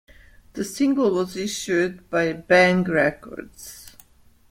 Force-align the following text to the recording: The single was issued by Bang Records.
The 0.53 0.63
single 0.63 1.11
was 1.13 1.37
issued 1.37 2.09
by 2.09 2.33
Bang 2.33 2.83
Records. 2.85 3.95